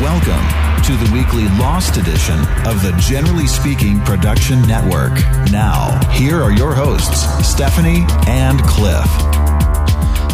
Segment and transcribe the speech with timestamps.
[0.00, 5.12] Welcome to the weekly Lost edition of the Generally Speaking Production Network.
[5.52, 9.04] Now, here are your hosts, Stephanie and Cliff.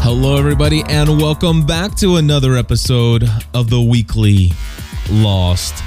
[0.05, 4.53] Hello, everybody, and welcome back to another episode of the Weekly
[5.11, 5.83] Lost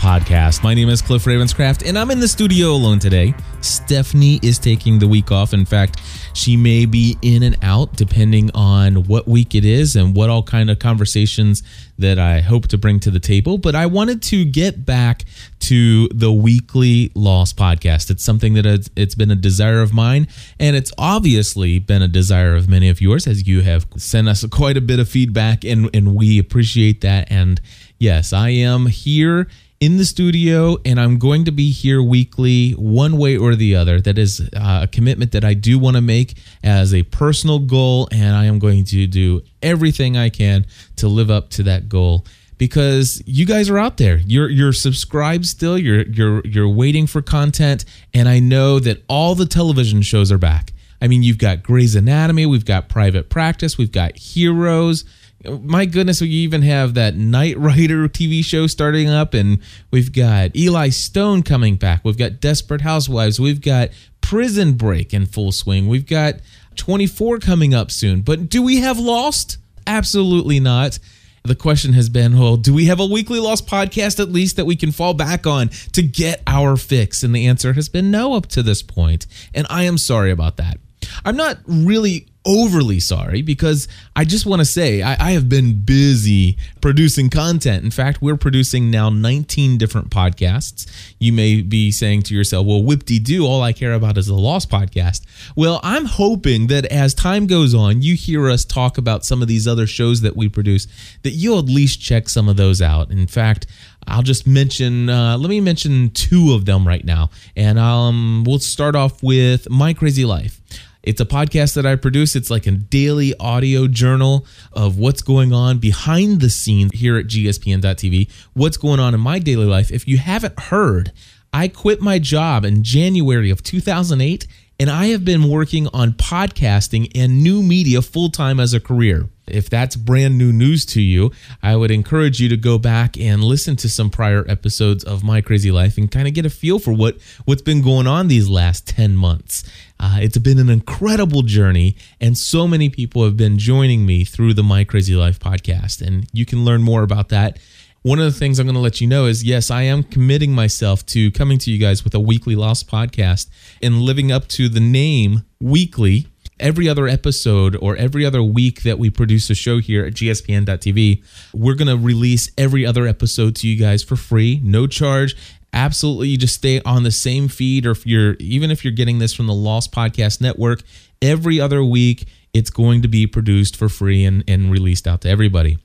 [0.00, 0.62] Podcast.
[0.62, 3.34] My name is Cliff Ravenscraft, and I'm in the studio alone today.
[3.60, 5.52] Stephanie is taking the week off.
[5.52, 6.00] In fact,
[6.32, 10.42] she may be in and out depending on what week it is and what all
[10.42, 11.62] kind of conversations
[11.98, 13.58] that I hope to bring to the table.
[13.58, 15.26] But I wanted to get back
[15.60, 18.10] to the weekly Lost podcast.
[18.10, 18.64] It's something that
[18.96, 23.02] it's, been a desire of mine, and it's obviously been a desire of many of
[23.02, 27.02] yours as you have sent us quite a bit of feedback, and, and we appreciate
[27.02, 27.30] that.
[27.30, 27.60] And
[27.98, 29.46] yes, I am here
[29.80, 33.98] in the studio and I'm going to be here weekly one way or the other.
[33.98, 38.06] That is uh, a commitment that I do want to make as a personal goal
[38.12, 42.26] and I am going to do everything I can to live up to that goal
[42.58, 44.18] because you guys are out there.
[44.18, 45.78] You're you're subscribed still.
[45.78, 50.38] You're you're you're waiting for content and I know that all the television shows are
[50.38, 50.74] back.
[51.00, 55.06] I mean, you've got Grey's Anatomy, we've got Private Practice, we've got Heroes,
[55.44, 59.58] my goodness, we even have that Knight Rider TV show starting up, and
[59.90, 62.04] we've got Eli Stone coming back.
[62.04, 63.40] We've got Desperate Housewives.
[63.40, 63.90] We've got
[64.20, 65.88] Prison Break in full swing.
[65.88, 66.34] We've got
[66.76, 68.20] 24 coming up soon.
[68.20, 69.58] But do we have Lost?
[69.86, 70.98] Absolutely not.
[71.42, 74.66] The question has been, well, do we have a weekly Lost podcast at least that
[74.66, 77.22] we can fall back on to get our fix?
[77.22, 79.26] And the answer has been no up to this point.
[79.54, 80.76] And I am sorry about that.
[81.24, 83.86] I'm not really overly sorry because
[84.16, 87.84] I just want to say I, I, have been busy producing content.
[87.84, 90.90] In fact, we're producing now 19 different podcasts.
[91.18, 94.26] You may be saying to yourself, well, whip de doo, all I care about is
[94.26, 95.22] the Lost podcast.
[95.54, 99.48] Well, I'm hoping that as time goes on, you hear us talk about some of
[99.48, 100.86] these other shows that we produce,
[101.22, 103.10] that you'll at least check some of those out.
[103.10, 103.66] In fact,
[104.06, 107.28] I'll just mention, uh, let me mention two of them right now.
[107.54, 110.60] And um, we'll start off with My Crazy Life.
[111.02, 112.36] It's a podcast that I produce.
[112.36, 117.26] It's like a daily audio journal of what's going on behind the scenes here at
[117.26, 119.90] gspn.tv, what's going on in my daily life.
[119.90, 121.12] If you haven't heard,
[121.52, 124.46] I quit my job in January of 2008
[124.78, 129.28] and I have been working on podcasting and new media full time as a career.
[129.50, 133.42] If that's brand new news to you, I would encourage you to go back and
[133.42, 136.78] listen to some prior episodes of My Crazy Life and kind of get a feel
[136.78, 139.62] for what what's been going on these last 10 months.
[139.98, 144.54] Uh, it's been an incredible journey, and so many people have been joining me through
[144.54, 146.00] the My Crazy Life podcast.
[146.00, 147.58] And you can learn more about that
[148.02, 150.52] one of the things I'm going to let you know is yes, I am committing
[150.52, 153.48] myself to coming to you guys with a weekly Lost podcast
[153.82, 156.26] and living up to the name weekly.
[156.60, 161.24] Every other episode or every other week that we produce a show here at gspn.tv,
[161.54, 165.34] we're going to release every other episode to you guys for free, no charge.
[165.72, 169.20] Absolutely, you just stay on the same feed, or if you're even if you're getting
[169.20, 170.82] this from the Lost Podcast Network,
[171.22, 175.28] every other week it's going to be produced for free and, and released out to
[175.28, 175.78] everybody.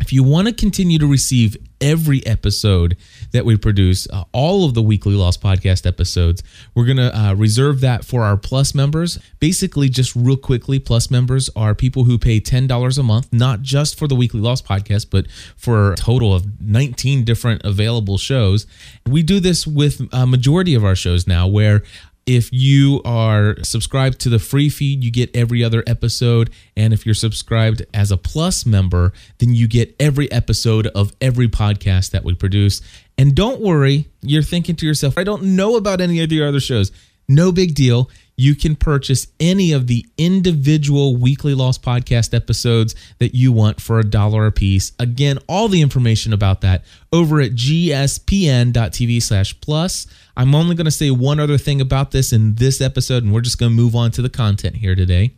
[0.00, 2.96] If you want to continue to receive every episode
[3.32, 6.42] that we produce, uh, all of the weekly Lost podcast episodes,
[6.74, 9.18] we're going to uh, reserve that for our Plus members.
[9.38, 13.98] Basically, just real quickly, Plus members are people who pay $10 a month, not just
[13.98, 18.66] for the weekly Lost podcast, but for a total of 19 different available shows.
[19.06, 21.82] We do this with a majority of our shows now, where
[22.30, 26.48] if you are subscribed to the free feed, you get every other episode.
[26.76, 31.48] And if you're subscribed as a plus member, then you get every episode of every
[31.48, 32.82] podcast that we produce.
[33.18, 36.60] And don't worry, you're thinking to yourself, I don't know about any of the other
[36.60, 36.92] shows.
[37.28, 38.08] No big deal
[38.40, 43.98] you can purchase any of the individual weekly lost podcast episodes that you want for
[43.98, 46.82] a dollar a piece again all the information about that
[47.12, 50.06] over at gspn.tv slash plus
[50.40, 53.42] i'm only going to say one other thing about this in this episode and we're
[53.42, 55.32] just going to move on to the content here today.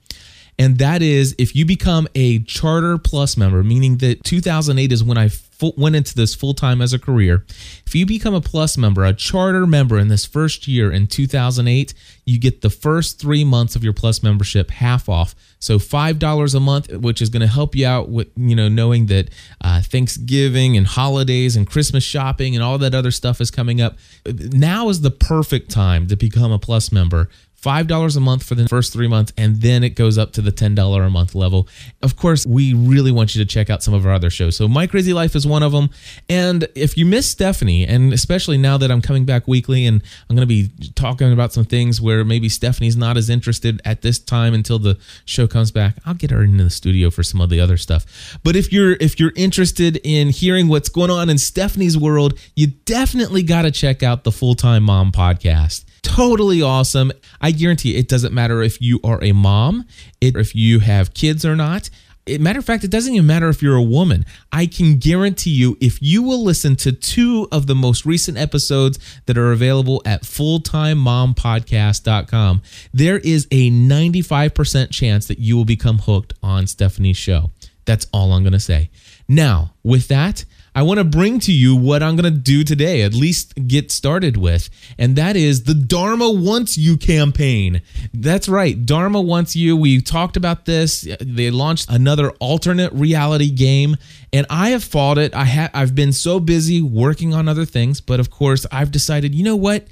[0.59, 5.19] And that is if you become a charter plus member meaning that 2008 is when
[5.19, 5.29] i
[5.63, 7.47] full, went into this full time as a career.
[7.87, 11.95] If you become a Plus member, a charter member in this first year in 2008,
[12.27, 15.37] you get the first three months of your Plus membership half off.
[15.61, 18.69] So five dollars a month, which is going to help you out with you know
[18.69, 19.31] knowing that
[19.61, 23.97] uh, Thanksgiving and holidays and Christmas shopping and all that other stuff is coming up.
[24.27, 27.29] Now is the perfect time to become a Plus member.
[27.63, 30.51] $5 a month for the first three months, and then it goes up to the
[30.51, 31.69] $10 a month level.
[32.03, 34.57] Of course, we really want you to check out some of our other shows.
[34.57, 35.91] So, My Crazy Life is one of them.
[36.29, 40.35] And if you miss Stephanie, and especially now that I'm coming back weekly and I'm
[40.35, 44.19] going to be talking about some things where maybe Stephanie's not as interested at this
[44.19, 47.49] time until the show comes back, I'll get her into the studio for some of
[47.49, 48.39] the other stuff.
[48.43, 52.69] But if you're if you're interested in hearing what's going on in Stephanie's world, you
[52.85, 57.13] definitely got to check out the Full Time Mom podcast totally awesome.
[57.41, 59.87] I guarantee it doesn't matter if you are a mom,
[60.21, 61.91] if you have kids or not.
[62.25, 64.25] It, matter of fact, it doesn't even matter if you're a woman.
[64.53, 69.01] I can guarantee you, if you will listen to two of the most recent episodes
[69.27, 72.63] that are available at fulltimemompodcast.com,
[72.93, 77.51] there is a 95% chance that you will become hooked on Stephanie's show.
[77.87, 78.91] That's all I'm going to say.
[79.27, 83.03] Now, with that, I want to bring to you what I'm going to do today,
[83.03, 87.83] at least get started with, and that is the Dharma Wants You campaign.
[88.15, 89.77] That's right, Dharma Wants You.
[89.77, 91.07] We talked about this.
[91.21, 93.97] They launched another alternate reality game,
[94.33, 95.35] and I have fought it.
[95.35, 99.35] I ha- I've been so busy working on other things, but of course, I've decided,
[99.35, 99.87] you know what?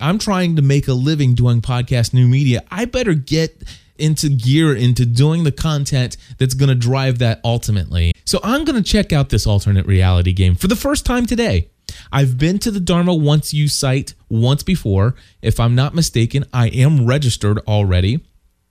[0.00, 2.62] I'm trying to make a living doing podcast new media.
[2.70, 3.62] I better get
[3.98, 8.12] into gear into doing the content that's going to drive that ultimately.
[8.24, 11.68] So I'm going to check out this alternate reality game for the first time today.
[12.10, 15.14] I've been to the Dharma Wants You site once before.
[15.42, 18.24] If I'm not mistaken, I am registered already.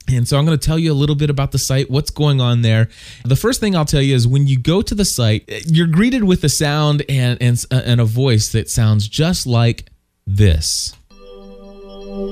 [0.09, 2.41] And so I'm going to tell you a little bit about the site, what's going
[2.41, 2.89] on there.
[3.23, 6.25] The first thing I'll tell you is when you go to the site, you're greeted
[6.25, 9.89] with a sound and, and, uh, and a voice that sounds just like
[10.27, 10.93] this.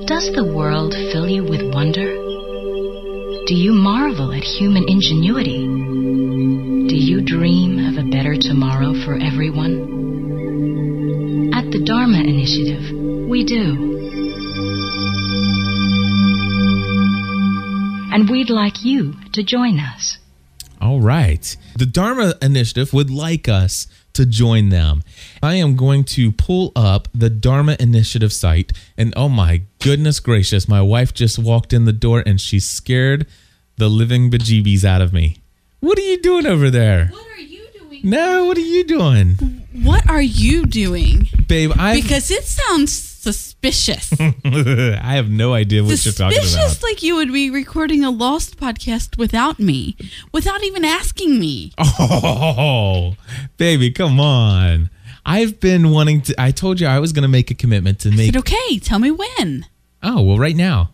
[0.06, 2.31] Does the world fill you with wonder?
[3.52, 5.68] Do you marvel at human ingenuity?
[6.88, 9.74] Do you dream of a better tomorrow for everyone?
[11.54, 12.96] At the Dharma Initiative,
[13.28, 14.00] we do.
[18.14, 20.18] And we'd like you to join us.
[20.80, 21.54] All right.
[21.78, 25.04] The Dharma Initiative would like us to join them.
[25.42, 28.72] I am going to pull up the Dharma Initiative site.
[28.98, 33.28] And oh my goodness gracious, my wife just walked in the door and she scared
[33.78, 35.38] the living bejeebies out of me.
[35.80, 37.08] What are you doing over there?
[37.08, 38.02] What are you doing?
[38.04, 39.36] No, what are you doing?
[39.74, 41.28] What are you doing?
[41.48, 43.11] Babe, I Because it sounds
[43.64, 44.12] suspicious.
[44.46, 46.48] I have no idea what you're talking about.
[46.48, 49.96] suspicious like you would be recording a lost podcast without me,
[50.32, 51.72] without even asking me.
[51.78, 53.16] Oh,
[53.58, 54.90] baby, come on.
[55.26, 58.10] I've been wanting to I told you I was going to make a commitment to
[58.10, 59.66] make said, okay, tell me when.
[60.02, 60.92] Oh, well right now.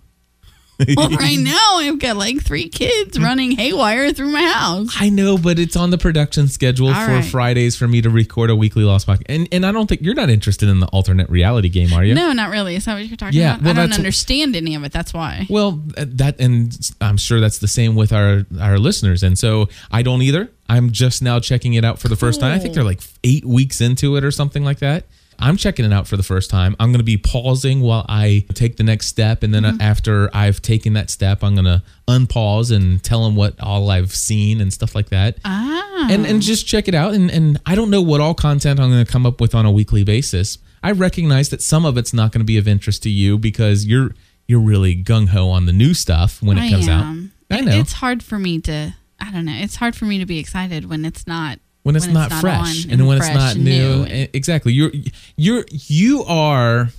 [0.96, 4.96] Well, right now I've got like three kids running haywire through my house.
[5.00, 7.26] I know, but it's on the production schedule All for right.
[7.26, 9.24] Fridays for me to record a weekly Lost podcast.
[9.28, 12.14] And and I don't think you're not interested in the alternate reality game, are you?
[12.14, 12.76] No, not really.
[12.76, 13.64] Is that what you're talking Yeah, about?
[13.64, 14.92] well, I don't understand any of it.
[14.92, 15.48] That's why.
[15.50, 19.24] Well, that and I'm sure that's the same with our our listeners.
[19.24, 20.50] And so I don't either.
[20.70, 22.52] I'm just now checking it out for the first time.
[22.54, 25.06] I think they're like 8 weeks into it or something like that.
[25.40, 26.76] I'm checking it out for the first time.
[26.80, 29.82] I'm going to be pausing while I take the next step and then Mm-hmm.
[29.82, 34.14] after I've taken that step, I'm going to unpause and tell them what all I've
[34.14, 35.38] seen and stuff like that.
[35.46, 36.08] Ah.
[36.10, 37.14] and and just check it out.
[37.14, 39.66] And and I don't know what all content I'm going to come up with on
[39.66, 40.58] a weekly basis.
[40.84, 43.86] I recognize that some of it's not going to be of interest to you because
[43.86, 44.12] you're
[44.48, 47.32] you're really gung ho on the new stuff when it I comes am.
[47.52, 47.58] out.
[47.58, 48.96] I know It's hard for me to.
[49.20, 49.56] I don't know.
[49.56, 51.60] It's hard for me to be excited when it's not.
[51.88, 54.06] When it's not fresh and, when it's not and new.
[54.06, 54.74] E- Exactly.
[54.74, 54.92] You're
[55.38, 56.90] you're you are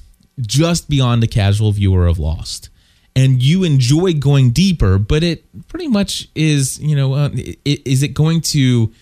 [0.41, 2.71] just beyond a casual viewer of Lost.
[3.15, 7.31] And you enjoy going deeper, but it pretty much is, you know, uh,
[7.65, 8.93] is it going to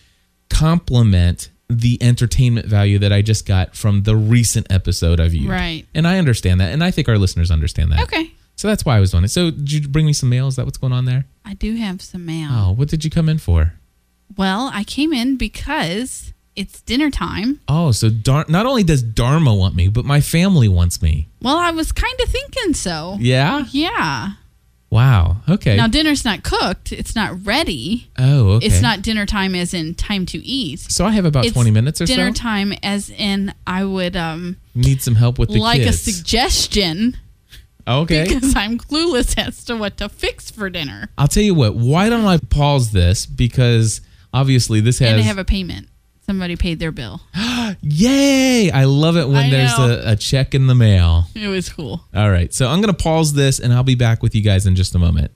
[0.49, 5.49] complement the entertainment value that I just got from the recent episode of you?
[5.51, 5.85] Right.
[5.95, 6.73] And I understand that.
[6.73, 8.01] And I think our listeners understand that.
[8.05, 8.33] Okay.
[8.57, 9.29] So that's why I was doing it.
[9.29, 10.49] So did you bring me some mail?
[10.49, 11.27] Is that what's going on there?
[11.45, 12.49] I do have some mail.
[12.51, 13.75] Oh, what did you come in for?
[14.37, 17.61] Well, I came in because it's dinner time.
[17.69, 21.29] Oh, so Dar- not only does Dharma want me, but my family wants me.
[21.43, 23.17] Well, I was kind of thinking so.
[23.21, 23.65] Yeah?
[23.71, 24.33] Yeah.
[24.89, 25.39] Wow.
[25.49, 25.77] Okay.
[25.77, 26.93] Now dinner's not cooked.
[26.93, 28.09] It's not ready.
[28.19, 28.67] oh, okay.
[28.67, 30.81] It's not dinner time as in time to eat.
[30.81, 32.23] So I have about It's 20 minutes or dinner so.
[32.25, 37.17] Dinner time as in I would um Need some help with the like a suggestion
[37.87, 38.25] okay.
[38.25, 41.11] because I'm clueless as to what to fix for dinner.
[41.19, 41.75] I'll tell you what.
[41.75, 44.01] Why don't I pause this because
[44.37, 45.09] obviously this has.
[45.11, 45.89] and has have a payment.
[46.21, 47.21] Somebody paid their bill.
[47.81, 48.71] Yay!
[48.73, 50.03] I love it when I there's know.
[50.05, 51.27] a, a check in the mail.
[51.35, 52.05] It was cool.
[52.15, 54.67] All right, so I'm going to pause this and I'll be back with you guys
[54.67, 55.33] in just a moment.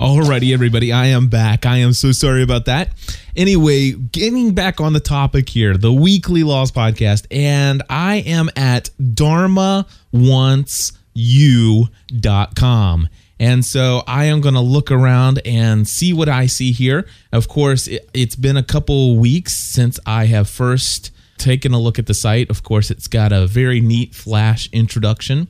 [0.00, 1.64] Alrighty, everybody, I am back.
[1.64, 2.90] I am so sorry about that.
[3.36, 8.90] Anyway, getting back on the topic here, the weekly Lost podcast, and I am at
[11.16, 13.08] dharmawantsyou.com.
[13.40, 17.08] And so I am going to look around and see what I see here.
[17.32, 21.98] Of course, it, it's been a couple weeks since I have first taken a look
[21.98, 22.50] at the site.
[22.50, 25.48] Of course, it's got a very neat flash introduction.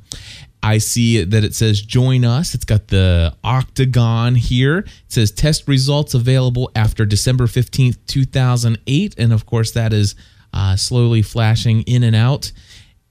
[0.63, 2.55] I see that it says join us.
[2.55, 4.79] It's got the octagon here.
[4.79, 9.15] It says test results available after December 15th, 2008.
[9.19, 10.15] And of course, that is
[10.55, 12.53] uh, slowly flashing in and out.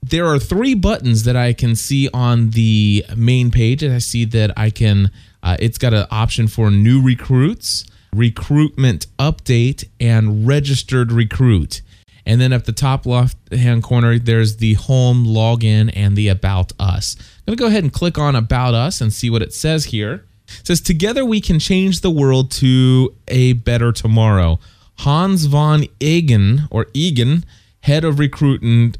[0.03, 3.84] There are three buttons that I can see on the main page.
[3.84, 5.12] And I see that I can,
[5.43, 11.81] uh, it's got an option for new recruits, recruitment update, and registered recruit.
[12.25, 16.72] And then at the top left hand corner, there's the home login and the about
[16.79, 17.15] us.
[17.20, 19.86] I'm going to go ahead and click on about us and see what it says
[19.86, 20.25] here.
[20.60, 24.60] It says, Together we can change the world to a better tomorrow.
[25.00, 27.43] Hans von Egen, or Egan,
[27.81, 28.93] head of recruiting,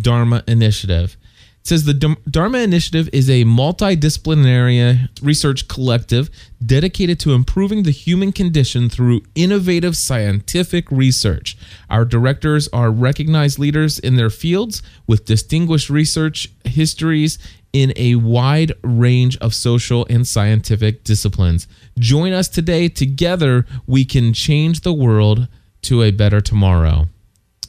[0.00, 1.16] Dharma Initiative.
[1.60, 6.28] It says the Dharma Initiative is a multidisciplinary research collective
[6.64, 11.56] dedicated to improving the human condition through innovative scientific research.
[11.88, 17.38] Our directors are recognized leaders in their fields with distinguished research histories
[17.72, 21.66] in a wide range of social and scientific disciplines.
[21.98, 22.90] Join us today.
[22.90, 25.48] Together, we can change the world
[25.82, 27.08] to a better tomorrow.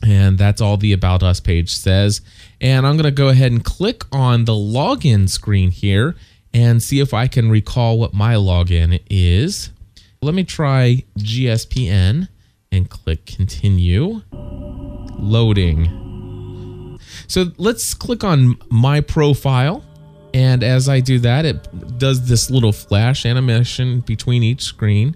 [0.03, 2.21] And that's all the About Us page says.
[2.61, 6.15] And I'm going to go ahead and click on the login screen here
[6.53, 9.71] and see if I can recall what my login is.
[10.21, 12.29] Let me try GSPN
[12.71, 14.21] and click continue.
[15.17, 16.99] Loading.
[17.27, 19.83] So let's click on my profile.
[20.33, 25.15] And as I do that, it does this little flash animation between each screen.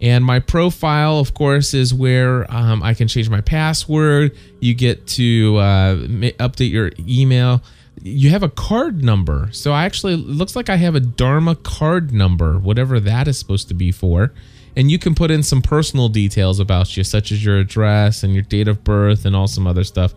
[0.00, 4.36] And my profile, of course, is where um, I can change my password.
[4.60, 7.62] You get to uh, update your email.
[8.00, 9.48] You have a card number.
[9.50, 13.66] So I actually, looks like I have a Dharma card number, whatever that is supposed
[13.68, 14.32] to be for.
[14.76, 18.32] And you can put in some personal details about you, such as your address and
[18.34, 20.14] your date of birth and all some other stuff.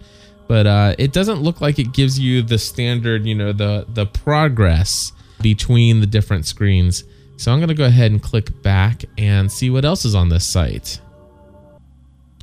[0.47, 4.05] But uh, it doesn't look like it gives you the standard, you know, the the
[4.05, 7.03] progress between the different screens.
[7.41, 10.29] So I'm going to go ahead and click back and see what else is on
[10.29, 11.01] this site.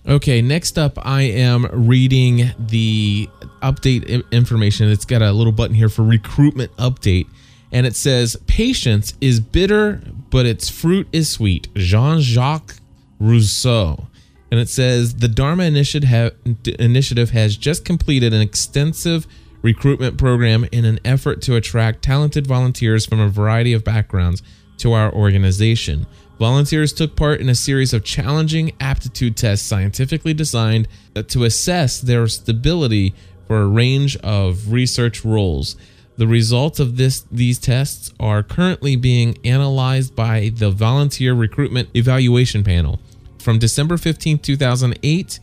[0.09, 3.28] Okay, next up, I am reading the
[3.62, 4.90] update information.
[4.90, 7.28] It's got a little button here for recruitment update,
[7.71, 11.73] and it says, Patience is bitter, but its fruit is sweet.
[11.76, 12.75] Jean Jacques
[13.21, 14.09] Rousseau.
[14.50, 19.28] And it says, The Dharma Initiative has just completed an extensive
[19.62, 24.43] recruitment program in an effort to attract talented volunteers from a variety of backgrounds
[24.79, 26.07] to our organization.
[26.39, 30.87] Volunteers took part in a series of challenging aptitude tests scientifically designed
[31.27, 33.15] to assess their stability
[33.49, 35.77] for a range of research roles.
[36.17, 42.63] The results of this these tests are currently being analyzed by the Volunteer Recruitment Evaluation
[42.63, 43.01] Panel.
[43.39, 45.41] From December 15, 2008,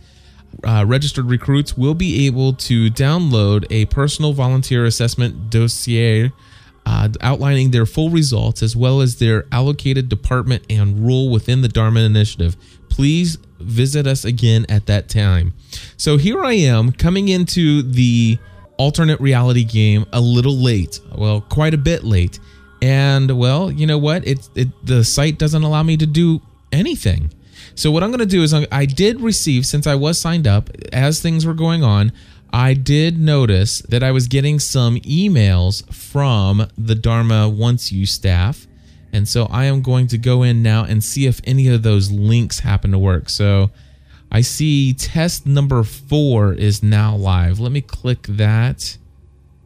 [0.63, 6.31] uh, registered recruits will be able to download a personal volunteer assessment dossier
[6.85, 11.67] uh, outlining their full results as well as their allocated department and role within the
[11.67, 12.55] Dharma Initiative.
[12.89, 15.53] Please visit us again at that time.
[15.97, 18.37] So here I am coming into the
[18.77, 20.99] alternate reality game a little late.
[21.15, 22.39] Well, quite a bit late.
[22.81, 24.27] And well, you know what?
[24.27, 27.31] It, it the site doesn't allow me to do anything.
[27.73, 30.69] So what I'm going to do is I did receive since I was signed up
[30.93, 32.13] as things were going on,
[32.55, 38.65] I did notice that I was getting some emails from the Dharma Wants You staff.
[39.11, 42.11] And so I am going to go in now and see if any of those
[42.11, 43.27] links happen to work.
[43.27, 43.71] So
[44.31, 47.59] I see test number four is now live.
[47.59, 48.97] Let me click that.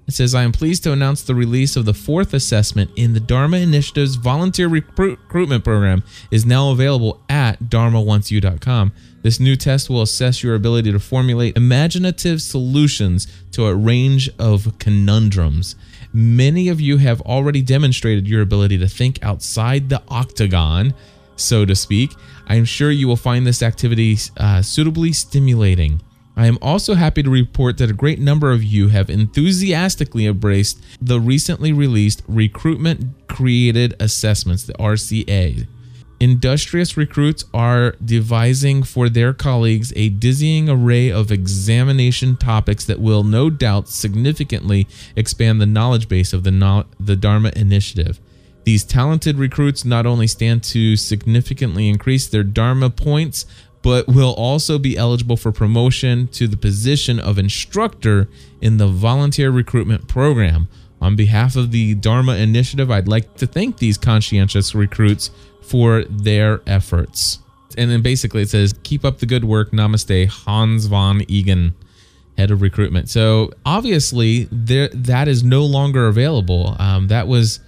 [0.07, 3.19] It says, I am pleased to announce the release of the fourth assessment in the
[3.19, 8.91] Dharma Initiative's volunteer recruit- recruitment program is now available at dharmawantsyou.com.
[9.21, 14.77] This new test will assess your ability to formulate imaginative solutions to a range of
[14.79, 15.75] conundrums.
[16.13, 20.93] Many of you have already demonstrated your ability to think outside the octagon,
[21.35, 22.11] so to speak.
[22.47, 26.01] I am sure you will find this activity uh, suitably stimulating.
[26.35, 30.81] I am also happy to report that a great number of you have enthusiastically embraced
[31.01, 35.67] the recently released Recruitment Created Assessments, the RCA.
[36.19, 43.23] Industrious recruits are devising for their colleagues a dizzying array of examination topics that will
[43.23, 44.85] no doubt significantly
[45.15, 48.19] expand the knowledge base of the, no- the Dharma Initiative.
[48.65, 53.45] These talented recruits not only stand to significantly increase their Dharma points,
[53.81, 58.27] but will also be eligible for promotion to the position of instructor
[58.59, 60.67] in the volunteer recruitment program.
[61.01, 66.61] On behalf of the Dharma Initiative, I'd like to thank these conscientious recruits for their
[66.67, 67.39] efforts.
[67.77, 69.71] And then basically it says, Keep up the good work.
[69.71, 71.73] Namaste, Hans von Egan,
[72.37, 73.09] head of recruitment.
[73.09, 76.75] So obviously, there that is no longer available.
[76.79, 77.59] Um, that was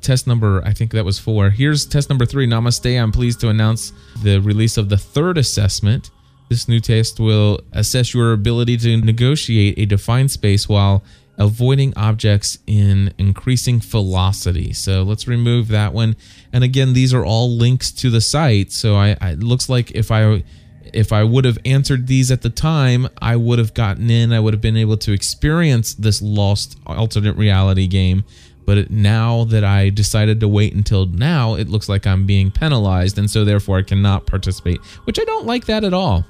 [0.00, 1.50] test number, I think that was four.
[1.50, 2.46] Here's test number three.
[2.46, 3.02] Namaste.
[3.02, 3.92] I'm pleased to announce
[4.22, 6.10] the release of the third assessment.
[6.48, 11.02] This new test will assess your ability to negotiate a defined space while
[11.38, 14.72] avoiding objects in increasing velocity.
[14.72, 16.16] So let's remove that one.
[16.52, 18.72] And again, these are all links to the site.
[18.72, 20.44] So I, I it looks like if I
[20.92, 24.32] if I would have answered these at the time, I would have gotten in.
[24.32, 28.24] I would have been able to experience this lost alternate reality game.
[28.66, 33.18] But now that I decided to wait until now, it looks like I'm being penalized,
[33.18, 36.24] and so therefore I cannot participate, which I don't like that at all.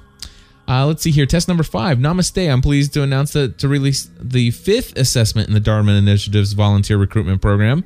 [0.67, 1.25] Uh, let's see here.
[1.25, 1.99] Test number five.
[1.99, 2.51] Namaste.
[2.51, 6.97] I'm pleased to announce that to release the fifth assessment in the Dharma Initiative's volunteer
[6.97, 7.83] recruitment program.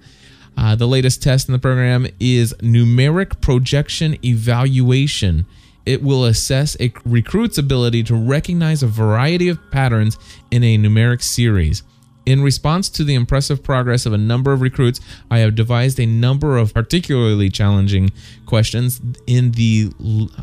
[0.58, 5.46] Uh, the latest test in the program is numeric projection evaluation.
[5.86, 10.18] It will assess a recruit's ability to recognize a variety of patterns
[10.52, 11.84] in a numeric series.
[12.26, 15.00] In response to the impressive progress of a number of recruits,
[15.32, 18.12] I have devised a number of particularly challenging
[18.46, 19.92] questions in the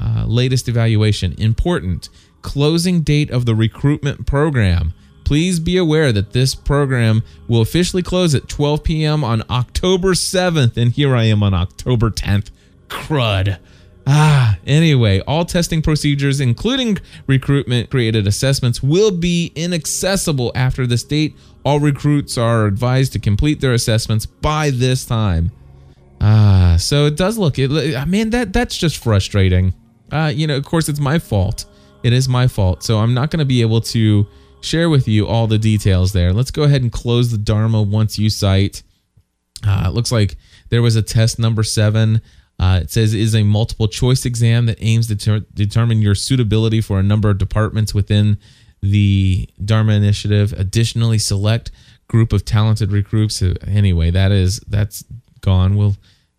[0.00, 1.34] uh, latest evaluation.
[1.38, 2.08] Important
[2.46, 4.94] closing date of the recruitment program.
[5.24, 9.24] Please be aware that this program will officially close at 12 p.m.
[9.24, 12.50] on October 7th, and here I am on October 10th.
[12.86, 13.58] Crud.
[14.06, 21.34] Ah, anyway, all testing procedures, including recruitment created assessments, will be inaccessible after this date.
[21.64, 25.50] All recruits are advised to complete their assessments by this time.
[26.20, 27.96] Ah, so it does look it.
[27.96, 29.74] I mean that that's just frustrating.
[30.12, 31.64] Uh, you know, of course, it's my fault.
[32.06, 32.84] It is my fault.
[32.84, 34.28] So I'm not going to be able to
[34.60, 36.32] share with you all the details there.
[36.32, 38.84] Let's go ahead and close the Dharma Wants You site.
[39.66, 40.36] Uh, it looks like
[40.68, 42.22] there was a test number seven.
[42.60, 46.80] Uh, it says is a multiple choice exam that aims to ter- determine your suitability
[46.80, 48.38] for a number of departments within
[48.80, 50.52] the Dharma Initiative.
[50.52, 51.72] Additionally, select
[52.06, 53.42] group of talented recruits.
[53.66, 55.02] Anyway, that is that's
[55.40, 55.74] gone.
[55.76, 55.96] We'll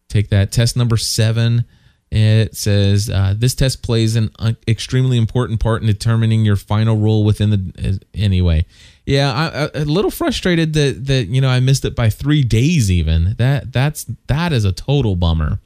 [0.08, 0.54] take that.
[0.54, 1.66] Test number seven.
[2.10, 6.96] It says uh, this test plays an uh, extremely important part in determining your final
[6.96, 7.74] role within the.
[7.78, 8.66] Uh, anyway,
[9.06, 12.44] yeah, I, I, a little frustrated that that you know I missed it by three
[12.44, 12.90] days.
[12.90, 15.60] Even that that's that is a total bummer.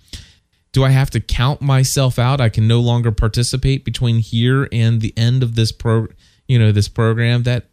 [0.71, 2.41] Do I have to count myself out?
[2.41, 6.07] I can no longer participate between here and the end of this pro.
[6.47, 7.65] You know this program that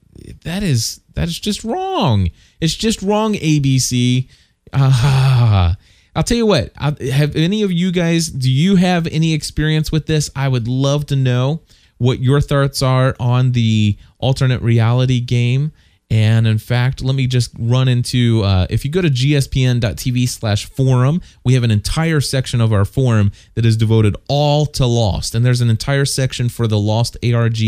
[0.45, 2.31] that is that is just wrong.
[2.61, 3.33] It's just wrong.
[3.33, 4.29] ABC.
[4.75, 5.77] Ah.
[6.15, 6.73] I'll tell you what.
[6.77, 8.29] Have any of you guys?
[8.29, 10.31] Do you have any experience with this?
[10.35, 11.63] I would love to know
[11.99, 15.73] what your thoughts are on the alternate reality game.
[16.11, 20.65] And in fact, let me just run into uh, if you go to gspn.tv slash
[20.65, 25.35] forum, we have an entire section of our forum that is devoted all to Lost.
[25.35, 27.59] And there's an entire section for the Lost ARG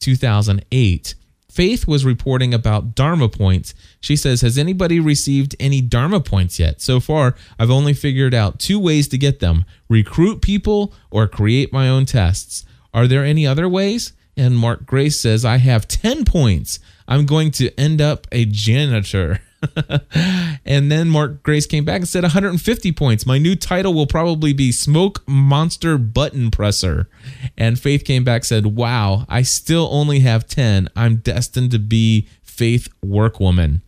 [0.00, 1.14] 2008.
[1.54, 3.74] Faith was reporting about Dharma points.
[4.00, 6.80] She says, Has anybody received any Dharma points yet?
[6.80, 11.72] So far, I've only figured out two ways to get them recruit people or create
[11.72, 12.64] my own tests.
[12.92, 14.14] Are there any other ways?
[14.36, 16.80] And Mark Grace says, I have 10 points.
[17.06, 19.40] I'm going to end up a janitor.
[20.64, 23.26] and then Mark Grace came back and said 150 points.
[23.26, 27.08] My new title will probably be Smoke Monster Button Presser.
[27.56, 30.88] And Faith came back said, "Wow, I still only have 10.
[30.96, 33.80] I'm destined to be Faith Workwoman."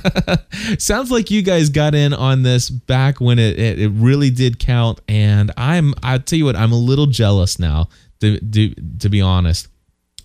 [0.78, 4.58] Sounds like you guys got in on this back when it, it, it really did
[4.58, 7.88] count, and I'm I'll tell you what I'm a little jealous now.
[8.20, 9.68] To, to, to be honest,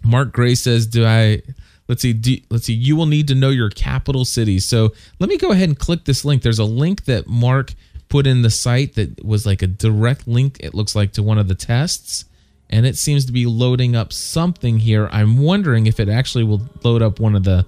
[0.04, 1.42] Mark Gray says, "Do I?"
[1.88, 4.66] Let's see do, let's see you will need to know your capital cities.
[4.66, 6.42] So let me go ahead and click this link.
[6.42, 7.74] There's a link that mark
[8.10, 11.38] put in the site that was like a direct link it looks like to one
[11.38, 12.26] of the tests.
[12.70, 15.08] And it seems to be loading up something here.
[15.12, 17.66] I'm wondering if it actually will load up one of the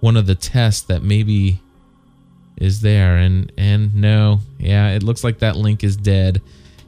[0.00, 1.60] one of the tests that maybe
[2.56, 3.16] is there.
[3.16, 6.42] And and no yeah it looks like that link is dead.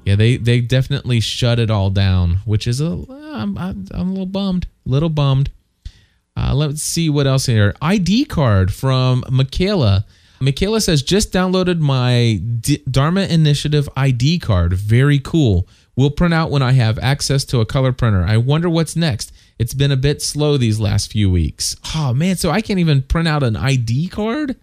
[0.04, 4.26] Yeah they they definitely shut it all down which is a i'm, I'm a little
[4.26, 5.50] bummed Little bummed.
[6.36, 7.74] Uh, let's see what else here.
[7.82, 10.06] ID card from Michaela.
[10.40, 14.72] Michaela says, just downloaded my D- Dharma Initiative ID card.
[14.72, 15.68] Very cool.
[15.94, 18.24] Will print out when I have access to a color printer.
[18.24, 19.32] I wonder what's next.
[19.58, 21.76] It's been a bit slow these last few weeks.
[21.94, 24.56] Oh man, so I can't even print out an ID card?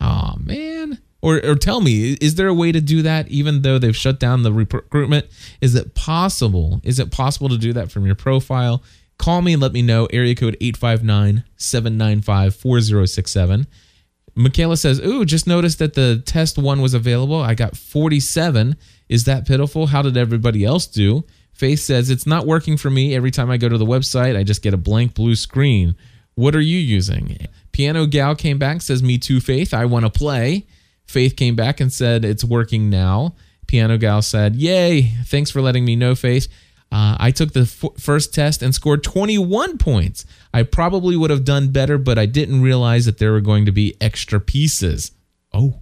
[0.00, 0.98] Oh man.
[1.22, 4.20] Or, or tell me, is there a way to do that even though they've shut
[4.20, 5.26] down the recruitment?
[5.62, 6.82] Is it possible?
[6.84, 8.82] Is it possible to do that from your profile?
[9.18, 10.06] Call me and let me know.
[10.06, 13.66] Area code 859 795 4067.
[14.34, 17.40] Michaela says, Ooh, just noticed that the test one was available.
[17.40, 18.76] I got 47.
[19.08, 19.86] Is that pitiful?
[19.86, 21.24] How did everybody else do?
[21.52, 23.14] Faith says, It's not working for me.
[23.14, 25.94] Every time I go to the website, I just get a blank blue screen.
[26.34, 27.46] What are you using?
[27.70, 29.72] Piano Gal came back, says, Me too, Faith.
[29.72, 30.66] I want to play.
[31.06, 33.36] Faith came back and said, It's working now.
[33.68, 35.02] Piano Gal said, Yay.
[35.26, 36.48] Thanks for letting me know, Faith.
[36.94, 40.24] Uh, I took the f- first test and scored 21 points.
[40.52, 43.72] I probably would have done better, but I didn't realize that there were going to
[43.72, 45.10] be extra pieces.
[45.52, 45.80] Oh,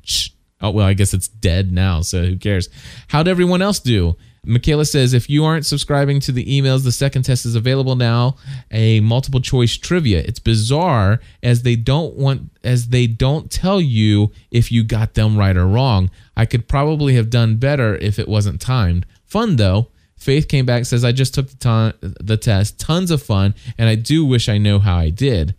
[0.62, 2.70] oh well, I guess it's dead now, so who cares?
[3.09, 4.16] How'd everyone else do?
[4.46, 8.37] Michaela says, if you aren't subscribing to the emails, the second test is available now.
[8.70, 10.20] A multiple choice trivia.
[10.20, 15.37] It's bizarre as they don't want as they don't tell you if you got them
[15.37, 16.11] right or wrong.
[16.38, 19.05] I could probably have done better if it wasn't timed.
[19.27, 19.88] Fun though.
[20.22, 23.88] Faith came back says I just took the ton, the test, tons of fun, and
[23.88, 25.56] I do wish I know how I did.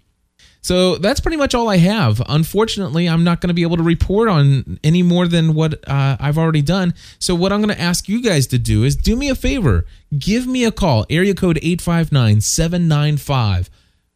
[0.62, 2.22] So that's pretty much all I have.
[2.30, 6.16] Unfortunately, I'm not going to be able to report on any more than what uh,
[6.18, 6.94] I've already done.
[7.20, 9.86] So what I'm going to ask you guys to do is do me a favor,
[10.18, 13.70] give me a call, area code 859 795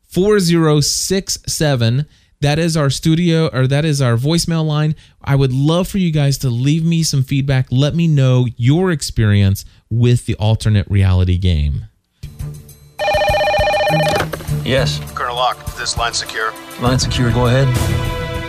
[0.04, 2.06] 4067.
[2.40, 4.96] That is our studio or that is our voicemail line.
[5.22, 7.68] I would love for you guys to leave me some feedback.
[7.72, 11.86] Let me know your experience with the alternate reality game.
[14.64, 15.00] Yes.
[15.16, 16.54] Colonel Locke, this line secure?
[16.82, 17.68] Line secure, go ahead.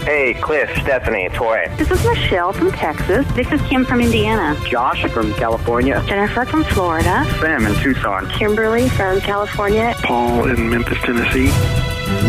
[0.03, 1.67] Hey, Cliff, Stephanie, Toy.
[1.77, 3.27] This is Michelle from Texas.
[3.35, 4.59] This is Kim from Indiana.
[4.67, 6.03] Josh from California.
[6.07, 7.27] Jennifer from Florida.
[7.41, 8.29] Sam in Tucson.
[8.31, 9.95] Kimberly from California.
[10.03, 11.51] Paul in Memphis, Tennessee.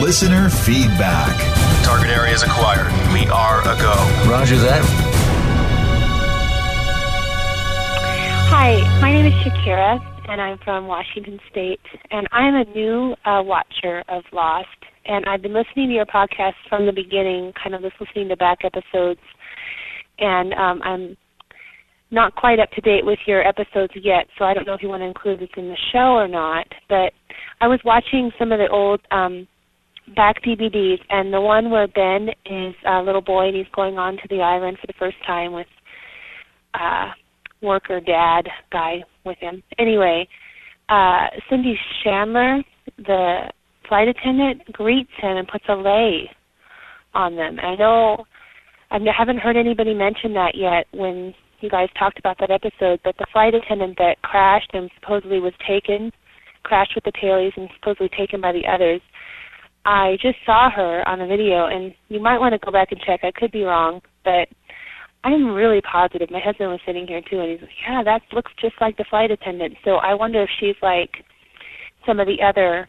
[0.02, 1.36] Listener feedback.
[1.84, 2.92] Target area is acquired.
[3.14, 4.30] We are a go.
[4.30, 5.09] Roger that.
[8.52, 13.44] Hi, my name is Shakira, and I'm from Washington State, and I'm a new uh,
[13.44, 14.68] watcher of Lost,
[15.06, 18.36] and I've been listening to your podcast from the beginning, kind of just listening to
[18.36, 19.20] back episodes,
[20.18, 21.18] and um, I'm
[22.10, 24.90] not quite up to date with your episodes yet, so I don't know if you
[24.90, 27.14] want to include this in the show or not, but
[27.62, 29.48] I was watching some of the old um,
[30.16, 34.14] back DVDs, and the one where Ben is a little boy and he's going on
[34.14, 35.68] to the island for the first time with
[36.74, 37.10] uh,
[37.62, 39.64] worker dad guy with him.
[39.78, 40.28] Anyway,
[40.90, 42.62] uh, Cindy Chandler,
[42.98, 43.52] the
[43.88, 46.30] flight attendant, greets him and puts a lei
[47.14, 47.58] on them.
[47.60, 48.26] I know
[48.92, 53.16] I haven't heard anybody mention that yet when you guys talked about that episode, but
[53.18, 56.12] the flight attendant that crashed and supposedly was taken,
[56.64, 59.02] crashed with the tailies and supposedly taken by the others.
[59.86, 63.02] I just saw her on the video, and you might want to go back and
[63.02, 63.22] check.
[63.24, 64.48] I could be wrong, but
[65.24, 66.30] I'm really positive.
[66.32, 69.04] My husband was sitting here too, and he's like, "Yeah, that looks just like the
[69.10, 71.26] flight attendant." So I wonder if she's like
[72.06, 72.88] some of the other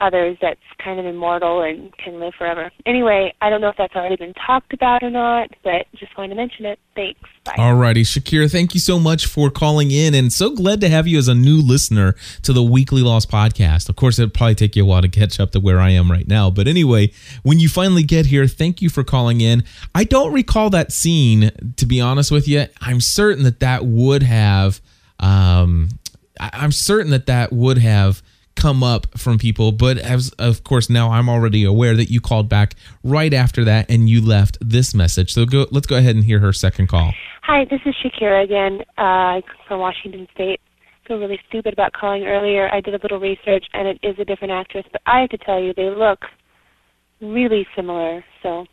[0.00, 2.70] others that's kind of immortal and can live forever.
[2.86, 6.30] Anyway, I don't know if that's already been talked about or not, but just wanted
[6.30, 6.78] to mention it.
[6.94, 7.20] Thanks.
[7.44, 7.54] Bye.
[7.58, 11.18] Alrighty, Shakira, thank you so much for calling in and so glad to have you
[11.18, 13.88] as a new listener to the Weekly Lost podcast.
[13.88, 16.10] Of course, it'll probably take you a while to catch up to where I am
[16.10, 16.50] right now.
[16.50, 17.10] But anyway,
[17.42, 19.64] when you finally get here, thank you for calling in.
[19.94, 22.66] I don't recall that scene, to be honest with you.
[22.80, 24.80] I'm certain that that would have,
[25.18, 25.88] um,
[26.40, 28.22] I- I'm certain that that would have
[28.58, 32.48] come up from people but as of course now i'm already aware that you called
[32.48, 36.24] back right after that and you left this message so go let's go ahead and
[36.24, 37.12] hear her second call
[37.50, 40.60] Hi, this is Shakira again uh, from Washington State.
[41.02, 42.68] I feel really stupid about calling earlier.
[42.70, 45.38] I did a little research, and it is a different actress, but I have to
[45.38, 46.26] tell you, they look
[47.22, 48.22] really similar.
[48.42, 48.66] So,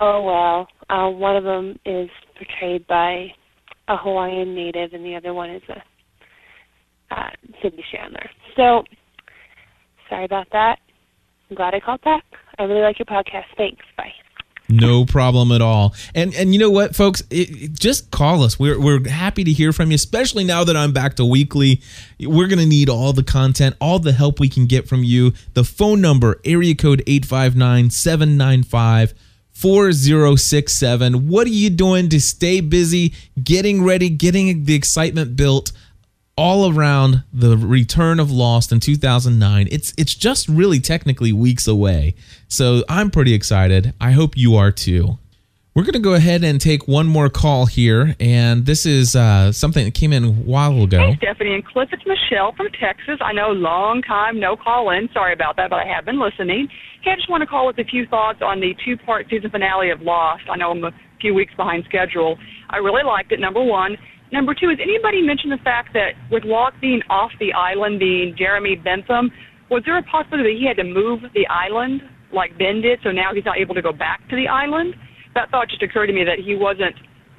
[0.00, 0.68] oh well.
[0.90, 3.28] Uh, one of them is portrayed by
[3.86, 5.80] a Hawaiian native, and the other one is a
[7.62, 8.28] Sydney Chandler.
[8.56, 8.82] So,
[10.08, 10.78] sorry about that.
[11.50, 12.24] I'm glad I called back.
[12.58, 13.44] I really like your podcast.
[13.56, 13.84] Thanks.
[13.96, 14.12] Bye.
[14.72, 15.96] No problem at all.
[16.14, 18.56] And and you know what, folks, it, it- just call us.
[18.58, 21.80] We're we're happy to hear from you, especially now that I'm back to weekly.
[22.20, 25.32] We're gonna need all the content, all the help we can get from you.
[25.54, 29.14] The phone number, area code 859-795
[29.52, 31.28] 4067.
[31.28, 35.72] What are you doing to stay busy, getting ready, getting the excitement built?
[36.40, 39.68] All around the return of Lost in 2009.
[39.70, 42.14] It's it's just really technically weeks away.
[42.48, 43.92] So I'm pretty excited.
[44.00, 45.18] I hope you are too.
[45.74, 49.52] We're going to go ahead and take one more call here, and this is uh,
[49.52, 51.10] something that came in a while ago.
[51.10, 51.90] Hey, Stephanie and Cliff.
[51.92, 53.18] It's Michelle from Texas.
[53.20, 55.10] I know long time no call in.
[55.12, 56.68] Sorry about that, but I have been listening.
[57.02, 59.50] Hey, I just want to call with a few thoughts on the two part season
[59.50, 60.44] finale of Lost.
[60.50, 62.38] I know I'm a few weeks behind schedule.
[62.70, 63.96] I really liked it, number one.
[64.32, 68.34] Number two, has anybody mentioned the fact that with Locke being off the island, being
[68.38, 69.30] Jeremy Bentham,
[69.70, 73.10] was there a possibility that he had to move the island like Ben did, so
[73.10, 74.94] now he's not able to go back to the island?
[75.34, 76.94] that thought just occurred to me that he wasn't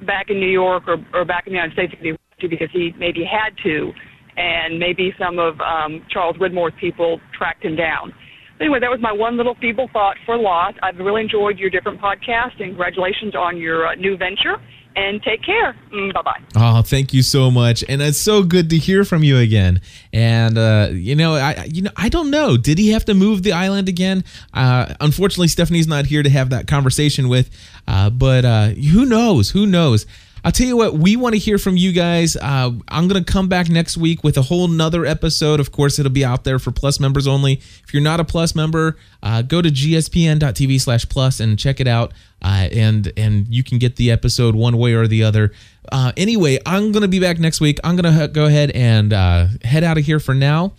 [0.06, 1.94] back in New York or, or back in the United States
[2.40, 3.92] because he maybe had to,
[4.36, 8.12] and maybe some of um, Charles Widmore's people tracked him down.
[8.60, 10.74] Anyway, that was my one little feeble thought for Lot.
[10.82, 14.56] I've really enjoyed your different podcasts, and congratulations on your uh, new venture
[14.96, 15.76] and take care.
[15.92, 16.40] Mm, bye bye.
[16.56, 19.80] Oh, thank you so much, and it's so good to hear from you again.
[20.12, 22.56] And uh, you know, I you know I don't know.
[22.56, 24.24] Did he have to move the island again?
[24.54, 27.50] Uh, unfortunately, Stephanie's not here to have that conversation with.
[27.86, 29.50] Uh, but uh, who knows?
[29.50, 30.06] Who knows?
[30.44, 32.36] I'll tell you what, we want to hear from you guys.
[32.36, 35.60] Uh, I'm going to come back next week with a whole nother episode.
[35.60, 37.54] Of course, it'll be out there for Plus members only.
[37.54, 41.86] If you're not a Plus member, uh, go to gspn.tv slash plus and check it
[41.86, 42.12] out.
[42.42, 45.52] Uh, and and you can get the episode one way or the other.
[45.92, 47.78] Uh, anyway, I'm going to be back next week.
[47.84, 50.72] I'm going to go ahead and uh, head out of here for now.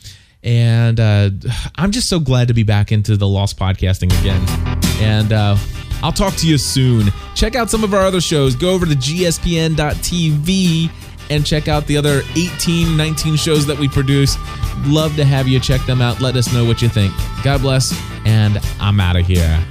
[0.44, 1.30] And uh,
[1.76, 4.44] I'm just so glad to be back into the Lost podcasting again.
[5.00, 5.32] And
[6.04, 7.08] I'll talk to you soon.
[7.34, 8.56] Check out some of our other shows.
[8.56, 9.32] Go over to gspn.tv
[11.30, 14.38] and check out the other 18, 19 shows that we produce.
[14.86, 16.20] Love to have you check them out.
[16.20, 17.14] Let us know what you think.
[17.44, 19.66] God bless, and I'm out of here.